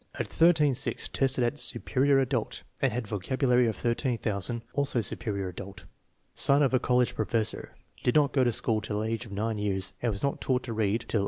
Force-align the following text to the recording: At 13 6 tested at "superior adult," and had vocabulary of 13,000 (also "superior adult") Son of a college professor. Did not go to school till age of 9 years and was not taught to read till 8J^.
At 0.15 0.27
13 0.27 0.73
6 0.73 1.09
tested 1.09 1.43
at 1.43 1.59
"superior 1.59 2.17
adult," 2.17 2.63
and 2.81 2.91
had 2.91 3.05
vocabulary 3.05 3.67
of 3.67 3.75
13,000 3.75 4.63
(also 4.73 4.99
"superior 4.99 5.49
adult") 5.49 5.85
Son 6.33 6.63
of 6.63 6.73
a 6.73 6.79
college 6.79 7.13
professor. 7.13 7.75
Did 8.01 8.15
not 8.15 8.33
go 8.33 8.43
to 8.43 8.51
school 8.51 8.81
till 8.81 9.03
age 9.03 9.27
of 9.27 9.31
9 9.31 9.59
years 9.59 9.93
and 10.01 10.11
was 10.11 10.23
not 10.23 10.41
taught 10.41 10.63
to 10.63 10.73
read 10.73 11.05
till 11.07 11.19
8J^. 11.19 11.19